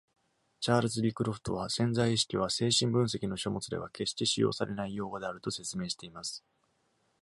[0.61, 6.43] チャールズ・リクロフトは、潜在意識は「精神分析の書物では決して使用されない」用語であると説明しています。